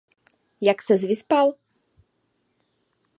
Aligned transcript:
Jak 0.67 0.81
ses 0.85 1.05
vyspal? 1.09 1.47